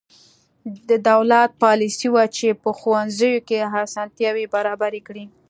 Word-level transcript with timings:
د 0.89 0.91
دولت 1.09 1.49
پالیسي 1.63 2.07
وه 2.13 2.25
چې 2.37 2.47
په 2.63 2.69
ښوونځیو 2.79 3.43
کې 3.47 3.57
اسانتیاوې 3.85 4.45
برابرې 4.55 5.01
کړې. 5.07 5.25